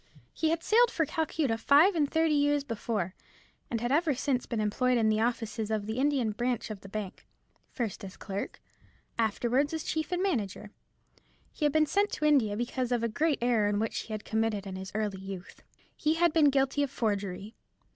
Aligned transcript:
He 0.33 0.49
had 0.49 0.63
sailed 0.63 0.89
for 0.89 1.05
Calcutta 1.05 1.59
five 1.59 1.93
and 1.93 2.09
thirty 2.11 2.33
years 2.33 2.63
before, 2.63 3.13
and 3.69 3.79
had 3.79 3.91
ever 3.91 4.15
since 4.15 4.47
been 4.47 4.59
employed 4.59 4.97
in 4.97 5.09
the 5.09 5.21
offices 5.21 5.69
of 5.69 5.85
the 5.85 5.99
Indian 5.99 6.31
branch 6.31 6.71
of 6.71 6.81
the 6.81 6.89
bank; 6.89 7.27
first 7.69 8.03
as 8.03 8.17
clerk, 8.17 8.59
afterwards 9.19 9.75
as 9.75 9.83
chief 9.83 10.11
and 10.11 10.23
manager. 10.23 10.71
He 11.51 11.65
had 11.65 11.71
been 11.71 11.85
sent 11.85 12.09
to 12.13 12.25
India 12.25 12.57
because 12.57 12.91
of 12.91 13.03
a 13.03 13.07
great 13.07 13.37
error 13.43 13.71
which 13.73 13.99
he 13.99 14.13
had 14.13 14.25
committed 14.25 14.65
in 14.65 14.75
his 14.75 14.91
early 14.95 15.21
youth. 15.21 15.61
He 15.95 16.15
had 16.15 16.33
been 16.33 16.49
guilty 16.49 16.81
of 16.81 16.89
forgery. 16.89 17.53